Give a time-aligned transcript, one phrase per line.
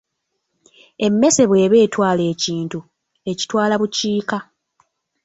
[1.05, 2.79] Emmese bw’eba etwala ekintu,
[3.31, 4.37] ekitwala bukiika.